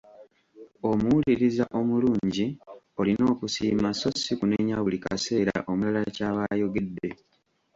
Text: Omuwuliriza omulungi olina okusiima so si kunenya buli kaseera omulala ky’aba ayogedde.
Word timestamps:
Omuwuliriza 0.89 1.65
omulungi 1.79 2.47
olina 2.99 3.23
okusiima 3.33 3.89
so 3.99 4.09
si 4.23 4.33
kunenya 4.39 4.75
buli 4.83 4.97
kaseera 5.03 5.55
omulala 5.71 6.01
ky’aba 6.15 6.41
ayogedde. 6.53 7.09